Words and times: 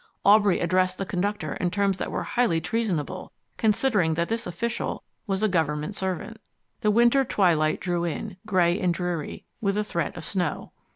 Aubrey 0.25 0.59
addressed 0.59 0.97
the 0.97 1.05
conductor 1.05 1.53
in 1.53 1.69
terms 1.69 1.99
that 1.99 2.09
were 2.09 2.23
highly 2.23 2.59
treasonable, 2.59 3.31
considering 3.57 4.15
that 4.15 4.29
this 4.29 4.47
official 4.47 5.03
was 5.27 5.43
a 5.43 5.47
government 5.47 5.93
servant. 5.93 6.41
The 6.79 6.89
winter 6.89 7.23
twilight 7.23 7.79
drew 7.79 8.03
in, 8.03 8.37
gray 8.47 8.79
and 8.79 8.91
dreary, 8.91 9.45
with 9.61 9.77
a 9.77 9.83
threat 9.83 10.17
of 10.17 10.25
snow. 10.25 10.71